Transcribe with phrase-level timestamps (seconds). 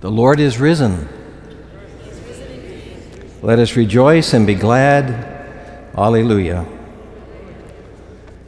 [0.00, 1.08] The Lord is risen.
[3.42, 5.90] Let us rejoice and be glad.
[5.96, 6.64] Alleluia.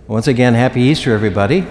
[0.07, 1.67] Once again, happy Easter, everybody.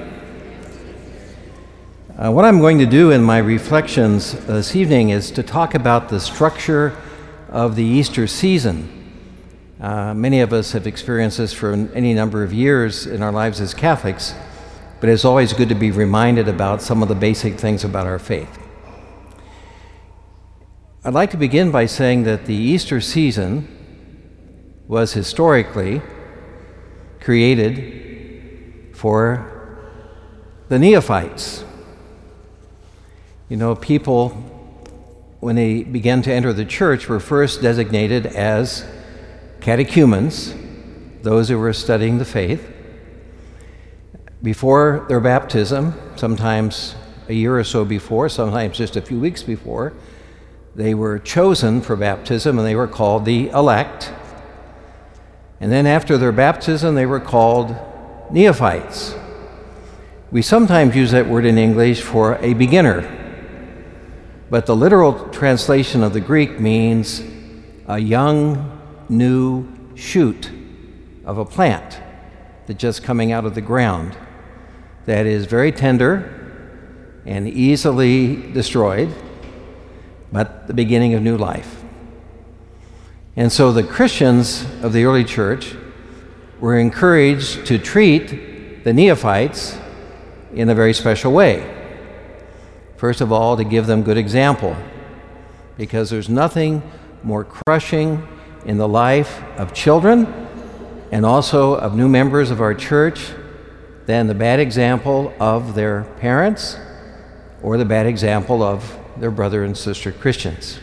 [2.18, 6.10] Uh, what I'm going to do in my reflections this evening is to talk about
[6.10, 6.94] the structure
[7.48, 9.14] of the Easter season.
[9.80, 13.62] Uh, many of us have experienced this for any number of years in our lives
[13.62, 14.36] as Catholics,
[15.00, 18.20] but it's always good to be reminded about some of the basic things about our
[18.20, 18.60] faith.
[21.02, 23.70] I'd like to begin by saying that the Easter season
[24.86, 26.02] was historically
[27.22, 29.88] created for
[30.68, 31.64] the neophytes.
[33.48, 34.32] You know, people,
[35.40, 38.86] when they began to enter the church, were first designated as
[39.62, 40.54] catechumens,
[41.22, 42.70] those who were studying the faith.
[44.44, 46.96] Before their baptism, sometimes
[47.30, 49.94] a year or so before, sometimes just a few weeks before,
[50.80, 54.14] they were chosen for baptism and they were called the elect.
[55.60, 57.76] And then after their baptism, they were called
[58.32, 59.14] neophytes.
[60.32, 63.02] We sometimes use that word in English for a beginner,
[64.50, 67.24] but the literal translation of the Greek means
[67.86, 68.80] a young,
[69.10, 70.50] new shoot
[71.26, 72.00] of a plant
[72.68, 74.16] that's just coming out of the ground
[75.08, 79.14] that is very tender and easily destroyed
[80.32, 81.84] but the beginning of new life.
[83.36, 85.76] And so the Christians of the early church
[86.60, 89.78] were encouraged to treat the neophytes
[90.54, 91.76] in a very special way.
[92.98, 94.76] First of all, to give them good example,
[95.78, 96.82] because there's nothing
[97.24, 98.28] more crushing
[98.66, 100.28] in the life of children
[101.12, 103.32] and also of new members of our church
[104.06, 106.78] than the bad example of their parents
[107.62, 110.80] or the bad example of their brother and sister Christians.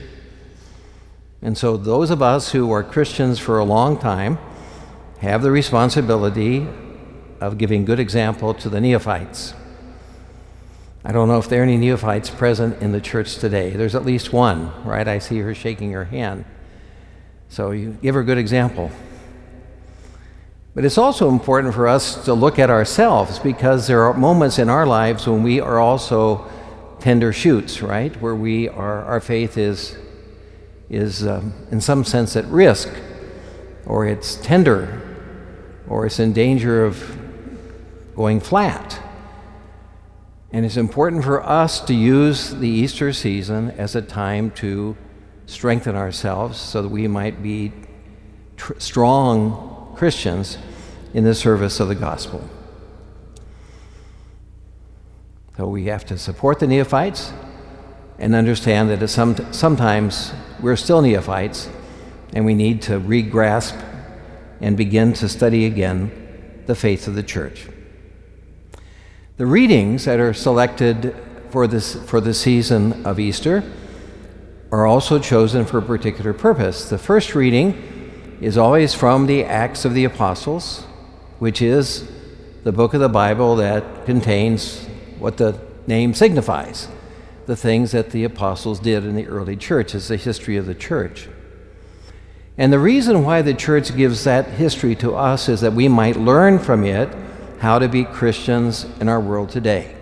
[1.42, 4.39] And so, those of us who are Christians for a long time
[5.20, 6.67] have the responsibility
[7.41, 9.55] of giving good example to the neophytes.
[11.05, 13.70] I don't know if there are any neophytes present in the church today.
[13.70, 15.07] There's at least one, right?
[15.07, 16.45] I see her shaking her hand.
[17.48, 18.91] So you give her a good example.
[20.74, 24.68] But it's also important for us to look at ourselves because there are moments in
[24.68, 26.51] our lives when we are also
[27.01, 28.14] tender shoots, right?
[28.20, 29.96] Where we are, our faith is,
[30.89, 32.89] is um, in some sense at risk,
[33.86, 35.02] or it's tender,
[35.89, 37.18] or it's in danger of
[38.17, 39.01] going flat.
[40.52, 44.96] And it's important for us to use the Easter season as a time to
[45.46, 47.73] strengthen ourselves so that we might be
[48.56, 50.58] tr- strong Christians
[51.14, 52.48] in the service of the gospel.
[55.56, 57.33] So we have to support the neophytes
[58.18, 61.70] and understand that some, sometimes we're still neophytes
[62.34, 63.83] and we need to regrasp
[64.61, 67.68] and begin to study again the faith of the church.
[69.39, 71.17] The readings that are selected
[71.48, 73.62] for, this, for the season of Easter
[74.70, 76.90] are also chosen for a particular purpose.
[76.90, 80.83] The first reading is always from the Acts of the Apostles,
[81.38, 82.11] which is
[82.64, 84.86] the book of the Bible that contains
[85.19, 86.89] what the name signifies
[87.47, 90.75] the things that the apostles did in the early church, is the history of the
[90.75, 91.29] church.
[92.59, 96.17] And the reason why the church gives that history to us is that we might
[96.17, 97.09] learn from it
[97.61, 99.95] how to be Christians in our world today.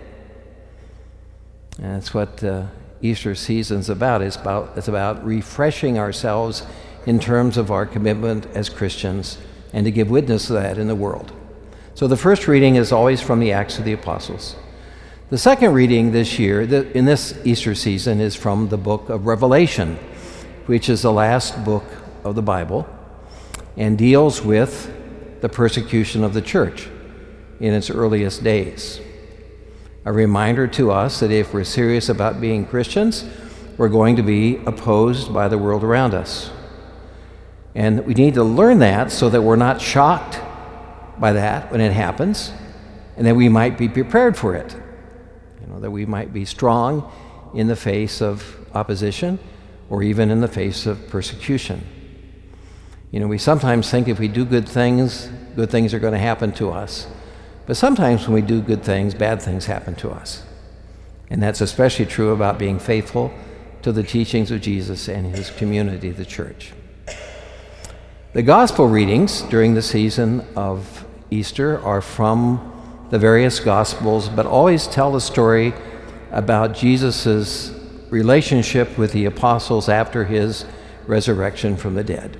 [1.78, 2.66] And that's what uh,
[3.02, 4.22] Easter season's about.
[4.22, 6.64] It's about it's about refreshing ourselves
[7.06, 9.38] in terms of our commitment as Christians
[9.72, 11.32] and to give witness to that in the world.
[11.94, 14.56] So the first reading is always from the Acts of the Apostles.
[15.30, 19.96] The second reading this year, in this Easter season, is from the book of Revelation,
[20.66, 21.84] which is the last book
[22.24, 22.86] of the Bible
[23.74, 24.92] and deals with
[25.40, 26.88] the persecution of the church
[27.58, 29.00] in its earliest days.
[30.04, 33.24] A reminder to us that if we're serious about being Christians,
[33.78, 36.50] we're going to be opposed by the world around us.
[37.74, 40.38] And we need to learn that so that we're not shocked
[41.18, 42.52] by that when it happens,
[43.16, 44.76] and that we might be prepared for it
[45.64, 47.10] you know, that we might be strong
[47.54, 48.44] in the face of
[48.74, 49.38] opposition
[49.88, 51.86] or even in the face of persecution.
[53.10, 56.18] You know, we sometimes think if we do good things, good things are going to
[56.18, 57.06] happen to us.
[57.66, 60.42] But sometimes when we do good things, bad things happen to us.
[61.30, 63.32] And that's especially true about being faithful
[63.82, 66.72] to the teachings of Jesus and his community, the church.
[68.32, 72.73] The gospel readings during the season of Easter are from
[73.10, 75.72] the various Gospels, but always tell the story
[76.30, 77.72] about Jesus'
[78.10, 80.64] relationship with the apostles after his
[81.06, 82.36] resurrection from the dead.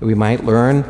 [0.00, 0.84] We might learn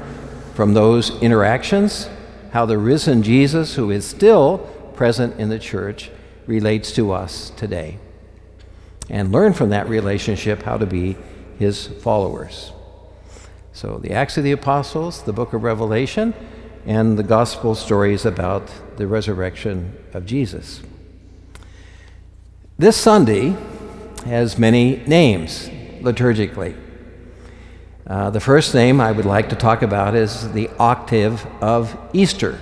[0.54, 2.08] from those interactions
[2.52, 4.58] how the risen Jesus, who is still
[4.94, 6.10] present in the church,
[6.46, 7.98] relates to us today.
[9.10, 11.16] And learn from that relationship how to be
[11.58, 12.72] his followers.
[13.72, 16.34] So, the Acts of the Apostles, the book of Revelation,
[16.86, 20.82] and the gospel stories about the resurrection of Jesus.
[22.78, 23.56] This Sunday
[24.25, 25.69] has many names
[26.00, 26.76] liturgically.
[28.06, 32.58] Uh, the first name I would like to talk about is the octave of Easter.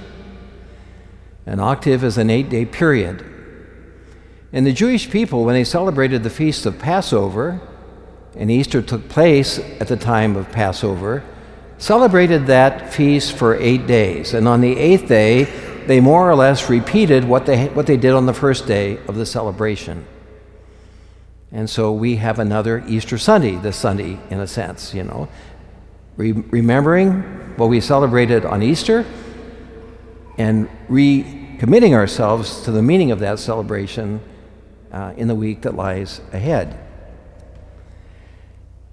[1.46, 3.24] An octave is an eight day period.
[4.52, 7.60] And the Jewish people, when they celebrated the feast of Passover,
[8.36, 11.22] and Easter took place at the time of Passover,
[11.78, 14.34] celebrated that feast for eight days.
[14.34, 15.44] And on the eighth day,
[15.86, 19.14] they more or less repeated what they, what they did on the first day of
[19.14, 20.06] the celebration.
[21.52, 25.28] And so we have another Easter Sunday, this Sunday, in a sense, you know.
[26.16, 27.22] Re- remembering
[27.56, 29.04] what we celebrated on Easter
[30.38, 34.20] and recommitting ourselves to the meaning of that celebration
[34.92, 36.85] uh, in the week that lies ahead.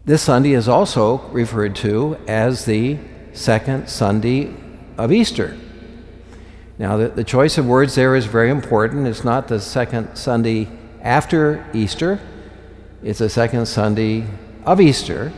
[0.06, 2.98] This Sunday is also referred to as the
[3.32, 4.54] second Sunday
[4.98, 5.58] of Easter.
[6.78, 9.08] Now, the, the choice of words there is very important.
[9.08, 10.68] It's not the second Sunday
[11.02, 12.20] after Easter
[13.04, 14.26] it's the second Sunday
[14.66, 15.34] of Easter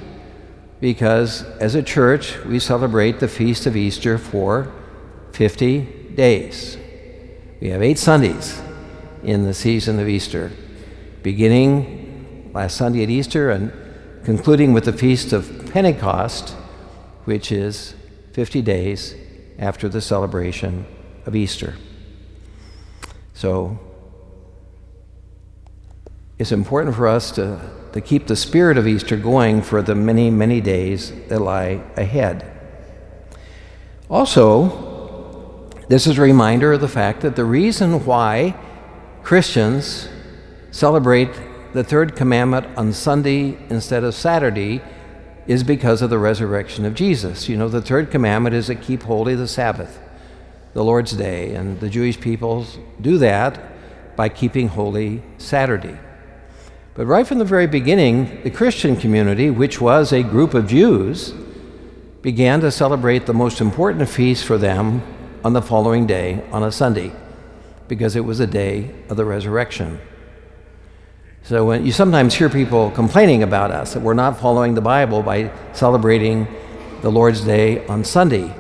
[0.79, 4.71] because as a church we celebrate the feast of Easter for
[5.31, 5.81] 50
[6.13, 6.77] days.
[7.59, 8.62] We have eight Sundays
[9.23, 10.51] in the season of Easter,
[11.23, 13.71] beginning last Sunday at Easter and
[14.25, 16.56] concluding with the feast of Pentecost,
[17.25, 17.94] which is
[18.33, 19.13] 50 days
[19.60, 20.88] after the celebration
[21.27, 21.75] of Easter.
[23.36, 23.77] So
[26.39, 27.62] it's important for us to,
[27.94, 32.51] to keep the spirit of Easter going for the many, many days that lie ahead.
[34.10, 38.56] Also, this is a reminder of the fact that the reason why
[39.22, 40.10] Christians
[40.72, 41.30] celebrate
[41.75, 44.81] the third commandment on Sunday instead of Saturday
[45.45, 47.50] is because of the resurrection of Jesus.
[47.50, 50.00] You know, the third commandment is to keep holy the Sabbath,
[50.74, 53.62] the Lord's day, and the Jewish peoples do that
[54.16, 56.00] by keeping holy Saturday.
[56.94, 61.33] But right from the very beginning, the Christian community, which was a group of Jews,
[62.22, 65.04] began to celebrate the most important feast for them
[65.44, 67.12] on the following day, on a Sunday,
[67.89, 70.00] because it was a day of the resurrection.
[71.45, 75.21] So when you sometimes hear people complaining about us that we're not following the Bible
[75.21, 76.47] by celebrating
[77.03, 78.51] the Lord's Day on Sunday.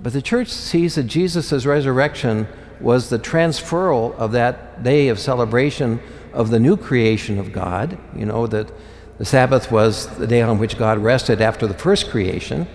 [0.00, 2.46] But the church sees that Jesus' resurrection
[2.78, 5.98] was the transferal of that day of celebration
[6.32, 7.98] of the new creation of God.
[8.14, 8.70] You know, that
[9.18, 12.68] the Sabbath was the day on which God rested after the first creation.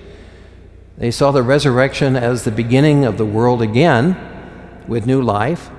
[0.97, 4.17] They saw the resurrection as the beginning of the world again
[4.85, 5.69] with new life,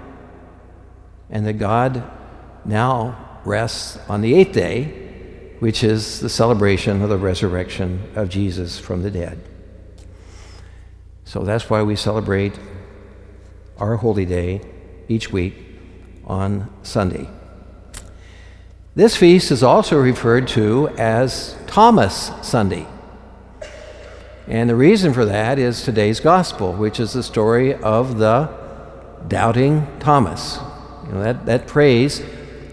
[1.29, 2.11] and that God
[2.69, 4.85] now rests on the eighth day,
[5.59, 9.41] which is the celebration of the resurrection of Jesus from the dead.
[11.25, 12.53] So that's why we celebrate
[13.79, 14.61] our holy day
[15.09, 15.55] each week
[16.27, 17.29] on Sunday.
[18.95, 22.87] This feast is also referred to as Thomas Sunday.
[24.47, 28.51] And the reason for that is today's gospel, which is the story of the
[29.27, 30.59] doubting Thomas.
[31.07, 32.23] You know, that, that phrase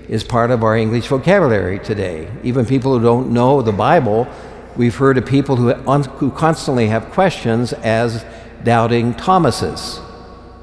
[0.08, 2.32] is part of our English vocabulary today.
[2.44, 4.28] Even people who don't know the Bible
[4.76, 8.26] we've heard of people who, who constantly have questions as
[8.64, 10.00] doubting Thomases.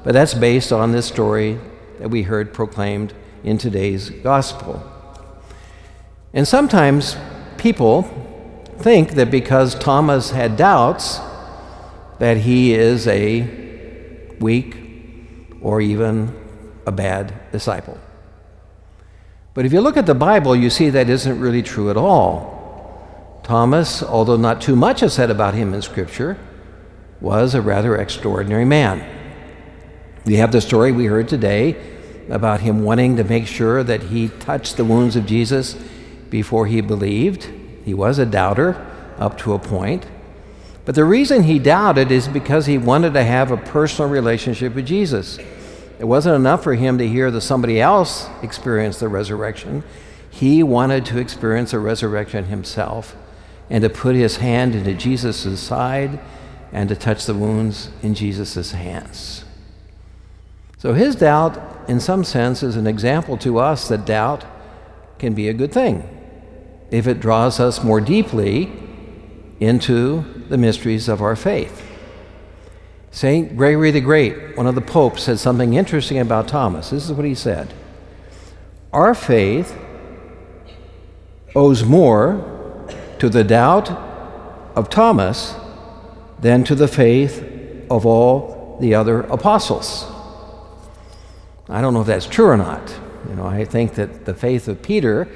[0.03, 1.59] But that's based on this story
[1.99, 4.89] that we heard proclaimed in today's gospel.
[6.33, 7.15] And sometimes
[7.57, 8.03] people
[8.77, 11.19] think that because Thomas had doubts,
[12.19, 14.77] that he is a weak
[15.61, 16.33] or even
[16.85, 17.97] a bad disciple.
[19.53, 23.39] But if you look at the Bible, you see that isn't really true at all.
[23.43, 26.37] Thomas, although not too much is said about him in Scripture,
[27.21, 29.05] was a rather extraordinary man.
[30.25, 31.75] We have the story we heard today
[32.29, 35.75] about him wanting to make sure that he touched the wounds of Jesus
[36.29, 37.49] before he believed.
[37.83, 38.83] He was a doubter
[39.19, 40.05] up to a point.
[40.85, 44.85] But the reason he doubted is because he wanted to have a personal relationship with
[44.85, 45.37] Jesus.
[45.99, 49.83] It wasn't enough for him to hear that somebody else experienced the resurrection.
[50.29, 53.15] He wanted to experience the resurrection himself
[53.69, 56.19] and to put his hand into Jesus' side
[56.71, 59.45] and to touch the wounds in Jesus' hands.
[60.79, 64.43] So his doubt, in some sense, is an example to us that doubt
[65.19, 66.09] can be a good thing
[66.91, 68.71] if it draws us more deeply
[69.59, 71.92] into the mysteries of our faith.
[73.13, 73.55] St.
[73.55, 76.89] Gregory the Great, one of the popes, said something interesting about Thomas.
[76.89, 77.71] This is what he said
[78.91, 79.77] Our faith
[81.55, 82.87] owes more
[83.19, 83.91] to the doubt
[84.75, 85.53] of Thomas
[86.39, 90.11] than to the faith of all the other apostles.
[91.69, 92.99] I don't know if that's true or not.
[93.29, 95.27] You know, I think that the faith of Peter,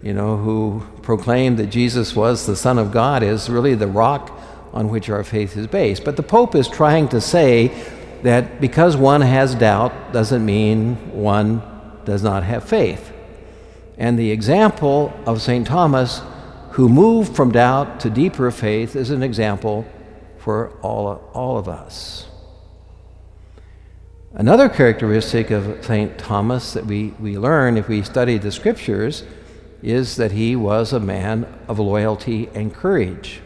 [0.00, 4.35] you know, who proclaimed that Jesus was the Son of God, is really the rock
[4.76, 6.04] on which our faith is based.
[6.04, 7.72] But the Pope is trying to say
[8.22, 11.62] that because one has doubt doesn't mean one
[12.04, 13.10] does not have faith.
[13.96, 15.66] And the example of St.
[15.66, 16.20] Thomas,
[16.72, 19.86] who moved from doubt to deeper faith, is an example
[20.36, 22.26] for all, all of us.
[24.34, 26.18] Another characteristic of St.
[26.18, 29.24] Thomas that we, we learn if we study the scriptures
[29.82, 33.40] is that he was a man of loyalty and courage.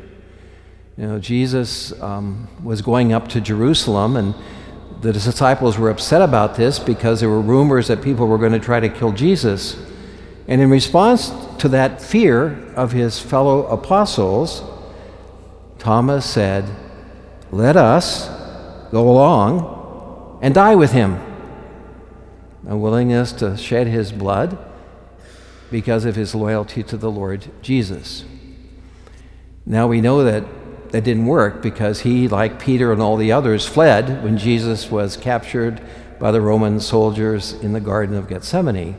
[1.00, 4.34] You know, Jesus um, was going up to Jerusalem, and
[5.00, 8.58] the disciples were upset about this because there were rumors that people were going to
[8.58, 9.78] try to kill Jesus.
[10.46, 14.62] And in response to that fear of his fellow apostles,
[15.78, 16.66] Thomas said,
[17.50, 18.28] Let us
[18.90, 21.18] go along and die with him.
[22.68, 24.58] A willingness to shed his blood
[25.70, 28.26] because of his loyalty to the Lord Jesus.
[29.64, 30.44] Now we know that
[30.90, 35.16] that didn't work because he, like Peter and all the others, fled when Jesus was
[35.16, 35.80] captured
[36.18, 38.96] by the Roman soldiers in the Garden of Gethsemane.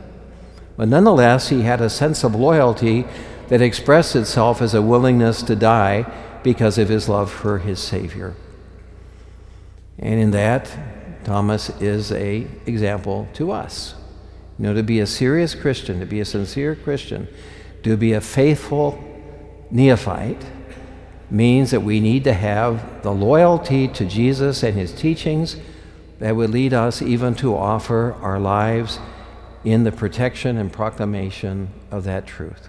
[0.76, 3.04] But nonetheless, he had a sense of loyalty
[3.48, 6.10] that expressed itself as a willingness to die
[6.42, 8.34] because of his love for his Savior.
[9.98, 10.70] And in that,
[11.24, 13.94] Thomas is a example to us.
[14.58, 17.28] You know, to be a serious Christian, to be a sincere Christian,
[17.82, 19.02] to be a faithful
[19.70, 20.44] neophyte
[21.32, 25.56] means that we need to have the loyalty to Jesus and his teachings
[26.18, 28.98] that would lead us even to offer our lives
[29.64, 32.68] in the protection and proclamation of that truth.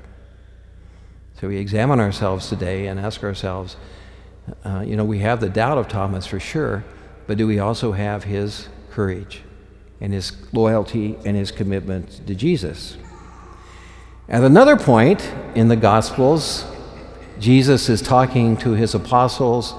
[1.39, 3.75] So we examine ourselves today and ask ourselves,
[4.63, 6.85] uh, you know, we have the doubt of Thomas for sure,
[7.27, 9.41] but do we also have his courage
[9.99, 12.95] and his loyalty and his commitment to Jesus?
[14.29, 16.65] At another point in the Gospels,
[17.39, 19.73] Jesus is talking to his apostles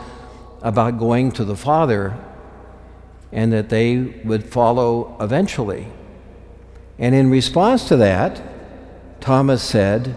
[0.62, 2.16] about going to the Father
[3.32, 5.88] and that they would follow eventually.
[6.98, 8.42] And in response to that,
[9.20, 10.16] Thomas said,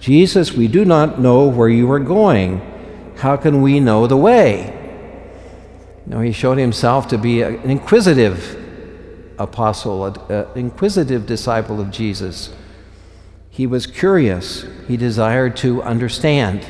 [0.00, 2.60] Jesus, we do not know where you are going.
[3.16, 4.76] How can we know the way?
[6.06, 8.56] No, he showed himself to be an inquisitive
[9.38, 12.50] apostle, an inquisitive disciple of Jesus.
[13.60, 16.64] He was curious, he desired to understand.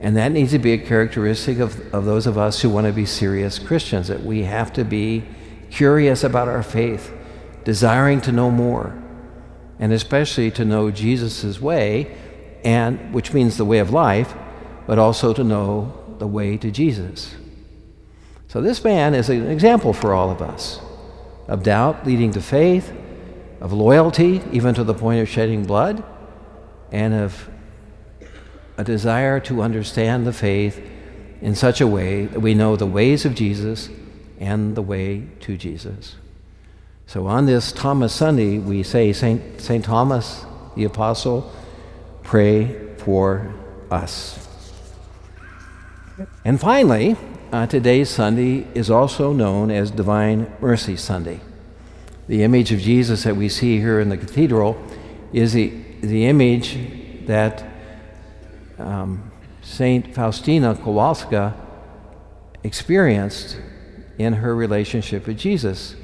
[0.00, 2.94] And that needs to be a characteristic of, of those of us who want to
[2.94, 5.22] be serious Christians, that we have to be
[5.70, 7.12] curious about our faith,
[7.62, 9.02] desiring to know more,
[9.78, 12.16] and especially to know Jesus' way,
[12.64, 14.34] and which means the way of life,
[14.86, 17.34] but also to know the way to Jesus.
[18.48, 20.80] So this man is an example for all of us
[21.48, 22.94] of doubt leading to faith,
[23.60, 26.02] of loyalty, even to the point of shedding blood,
[26.90, 27.48] and of
[28.76, 30.80] a desire to understand the faith
[31.42, 33.88] in such a way that we know the ways of Jesus
[34.38, 36.16] and the way to Jesus.
[37.06, 39.60] So on this Thomas Sunday, we say, St.
[39.60, 41.52] Saint Thomas the Apostle,
[42.22, 43.52] pray for
[43.90, 44.46] us.
[46.44, 47.16] And finally,
[47.52, 51.40] uh, today's Sunday is also known as Divine Mercy Sunday.
[52.30, 54.80] The image of Jesus that we see here in the cathedral
[55.32, 56.78] is the, the image
[57.26, 57.64] that
[58.78, 59.32] um,
[59.62, 61.54] Saint Faustina Kowalska
[62.62, 63.58] experienced
[64.16, 65.96] in her relationship with Jesus,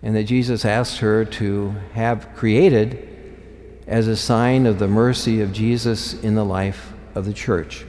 [0.00, 5.52] and that Jesus asked her to have created as a sign of the mercy of
[5.52, 7.84] Jesus in the life of the church.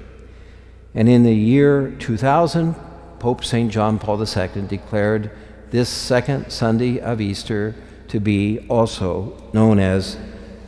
[0.96, 2.74] And in the year 2000,
[3.20, 3.72] Pope St.
[3.72, 5.30] John Paul II declared
[5.74, 7.74] this second Sunday of Easter
[8.08, 10.20] to be also known as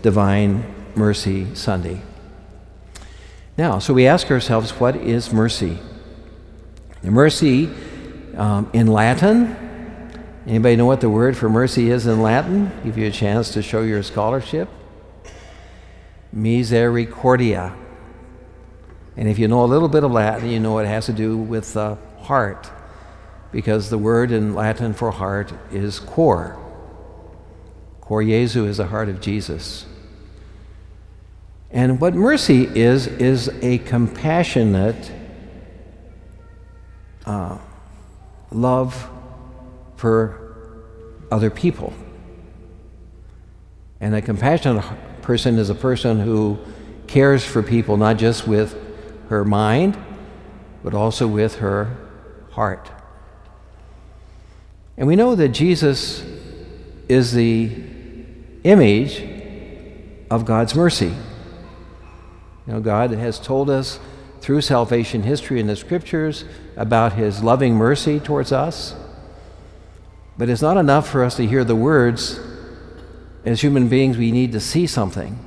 [0.01, 2.01] Divine Mercy Sunday.
[3.55, 5.77] Now, so we ask ourselves, what is mercy?
[7.03, 7.69] mercy
[8.35, 9.55] um, in Latin,
[10.47, 12.71] anybody know what the word for mercy is in Latin?
[12.83, 14.67] Give you a chance to show your scholarship.
[16.33, 17.75] Misericordia.
[19.15, 21.37] And if you know a little bit of Latin, you know it has to do
[21.37, 22.71] with the heart,
[23.55, 26.59] because the word in Latin for heart is cor.
[28.01, 29.85] Cor Jesu is the heart of Jesus.
[31.71, 35.09] And what mercy is, is a compassionate
[37.25, 37.57] uh,
[38.51, 39.09] love
[39.95, 40.57] for
[41.31, 41.93] other people.
[44.01, 44.83] And a compassionate
[45.21, 46.59] person is a person who
[47.07, 48.77] cares for people not just with
[49.29, 49.97] her mind,
[50.83, 51.95] but also with her
[52.51, 52.91] heart.
[54.97, 56.23] And we know that Jesus
[57.09, 57.71] is the
[58.63, 59.23] image
[60.31, 61.13] of God's mercy.
[62.65, 63.99] You know, God has told us
[64.41, 68.95] through salvation history in the scriptures about his loving mercy towards us.
[70.37, 72.39] But it's not enough for us to hear the words.
[73.45, 75.39] As human beings, we need to see something.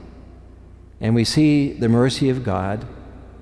[1.01, 2.87] And we see the mercy of God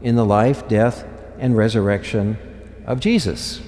[0.03, 1.05] in the life, death,
[1.39, 2.39] and resurrection
[2.87, 3.61] of Jesus,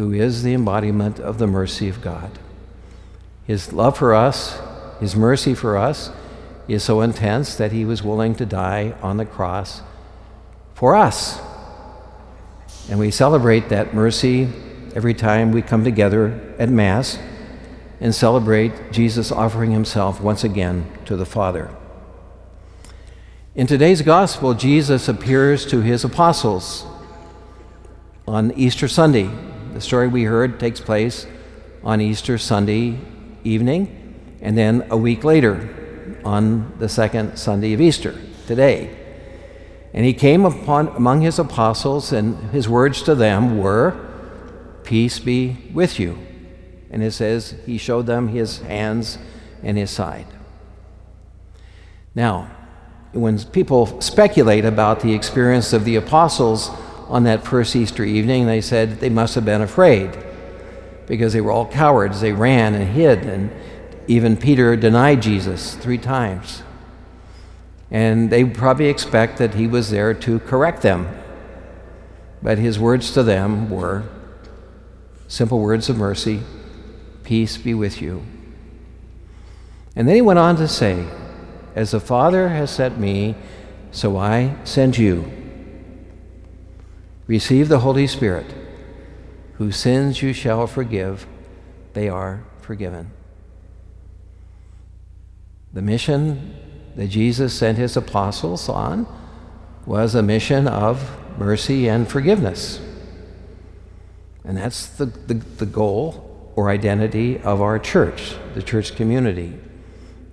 [0.00, 2.38] who is the embodiment of the mercy of God.
[3.44, 4.58] His love for us,
[4.98, 6.10] his mercy for us,
[6.66, 9.82] is so intense that he was willing to die on the cross
[10.72, 11.38] for us.
[12.88, 14.48] And we celebrate that mercy
[14.94, 17.18] every time we come together at Mass
[18.00, 21.68] and celebrate Jesus offering himself once again to the Father.
[23.54, 26.86] In today's Gospel, Jesus appears to his apostles
[28.26, 29.28] on Easter Sunday.
[29.72, 31.26] The story we heard takes place
[31.84, 32.98] on Easter Sunday
[33.44, 38.96] evening, and then a week later on the second Sunday of Easter, today.
[39.94, 43.96] And he came upon among his apostles, and his words to them were,
[44.82, 46.18] Peace be with you.
[46.90, 49.18] And it says he showed them his hands
[49.62, 50.26] and his side.
[52.12, 52.50] Now,
[53.12, 56.70] when people speculate about the experience of the apostles
[57.10, 60.16] on that first Easter evening, they said they must have been afraid
[61.06, 62.20] because they were all cowards.
[62.20, 63.50] They ran and hid, and
[64.06, 66.62] even Peter denied Jesus three times.
[67.90, 71.08] And they probably expect that he was there to correct them.
[72.40, 74.04] But his words to them were
[75.26, 76.40] simple words of mercy
[77.24, 78.22] Peace be with you.
[79.96, 81.06] And then he went on to say,
[81.74, 83.34] As the Father has sent me,
[83.90, 85.39] so I send you.
[87.30, 88.52] Receive the Holy Spirit,
[89.52, 91.28] whose sins you shall forgive,
[91.92, 93.12] they are forgiven.
[95.72, 96.56] The mission
[96.96, 99.06] that Jesus sent his apostles on
[99.86, 102.80] was a mission of mercy and forgiveness.
[104.42, 109.56] And that's the, the, the, goal or identity of our church, the church community.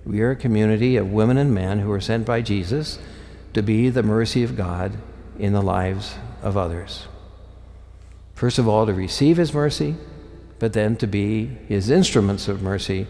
[0.04, 2.98] We are a community of women and men who are sent by Jesus
[3.54, 4.94] to be the mercy of God
[5.38, 7.06] in the lives of others.
[8.34, 9.96] First of all, to receive his mercy,
[10.58, 13.06] but then to be his instruments of mercy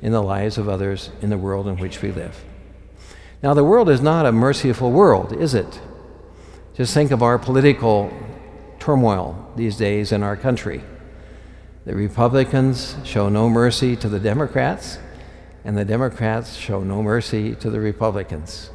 [0.00, 2.44] in the lives of others in the world in which we live.
[3.42, 5.80] Now, the world is not a merciful world, is it?
[6.74, 8.12] Just think of our political
[8.78, 10.82] turmoil these days in our country.
[11.84, 14.98] The Republicans show no mercy to the Democrats,
[15.64, 18.70] and the Democrats show no mercy to the Republicans.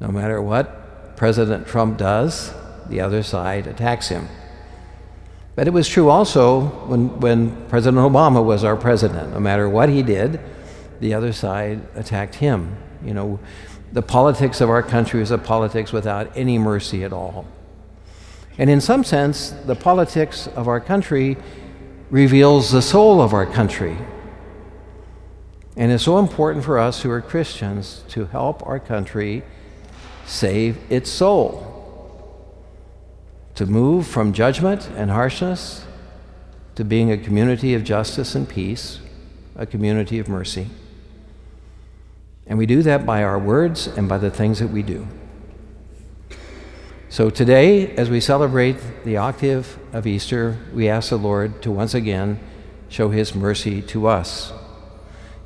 [0.00, 2.52] No matter what President Trump does,
[2.88, 4.28] the other side attacks him.
[5.56, 9.32] But it was true also when, when President Obama was our president.
[9.32, 10.40] No matter what he did,
[11.00, 12.76] the other side attacked him.
[13.04, 13.40] You know,
[13.92, 17.46] the politics of our country is a politics without any mercy at all.
[18.58, 21.36] And in some sense, the politics of our country
[22.10, 23.96] reveals the soul of our country.
[25.76, 29.42] And it's so important for us who are Christians to help our country
[30.24, 31.73] save its soul,
[33.54, 35.84] to move from judgment and harshness
[36.74, 38.98] to being a community of justice and peace,
[39.56, 40.68] a community of mercy.
[42.46, 45.06] And we do that by our words and by the things that we do.
[47.08, 51.94] So today, as we celebrate the octave of Easter, we ask the Lord to once
[51.94, 52.40] again
[52.88, 54.52] show his mercy to us.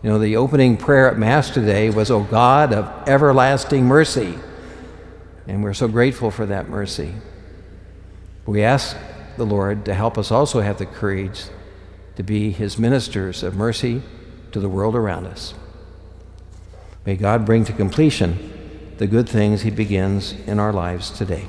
[0.02, 4.38] You know, the opening prayer at Mass today was, O God of everlasting mercy.
[5.46, 7.12] And we're so grateful for that mercy.
[8.48, 8.96] We ask
[9.36, 11.42] the Lord to help us also have the courage
[12.16, 14.00] to be his ministers of mercy
[14.52, 15.52] to the world around us.
[17.04, 21.46] May God bring to completion the good things He begins in our lives today.